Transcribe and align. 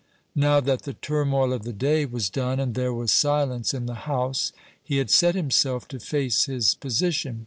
Now 0.33 0.59
that 0.61 0.81
the 0.81 0.95
turmoil 0.95 1.53
of 1.53 1.61
the 1.61 1.71
day 1.71 2.07
was 2.07 2.31
done, 2.31 2.59
and 2.59 2.73
there 2.73 2.91
was 2.91 3.11
silence 3.11 3.71
in 3.71 3.85
the 3.85 3.93
house, 4.09 4.51
he 4.81 4.97
had 4.97 5.11
set 5.11 5.35
himself 5.35 5.87
to 5.89 5.99
face 5.99 6.45
his 6.45 6.73
position. 6.73 7.39